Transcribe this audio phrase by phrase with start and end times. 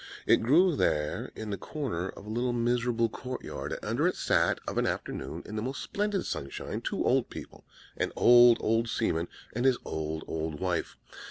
[0.25, 4.15] It grew there in the corner of a little miserable court yard; and under it
[4.15, 8.89] sat, of an afternoon, in the most splendid sunshine, two old people; an old, old
[8.89, 10.97] seaman, and his old, old wife.